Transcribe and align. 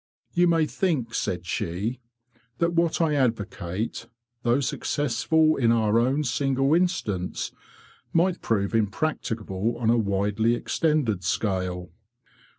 "You 0.33 0.47
may 0.47 0.65
think,'' 0.65 1.13
said 1.13 1.45
she,'' 1.45 1.99
that 2.57 2.73
what 2.73 3.01
I 3.01 3.13
advocate, 3.13 4.07
though 4.41 4.59
successful 4.59 5.57
in 5.57 5.71
our 5.71 5.99
own 5.99 6.23
single 6.23 6.73
instance, 6.73 7.51
might 8.11 8.41
prove 8.41 8.73
impracticable 8.73 9.77
on 9.77 9.91
a 9.91 9.97
widely 9.99 10.55
ex 10.55 10.79
tended 10.79 11.23
scale. 11.23 11.91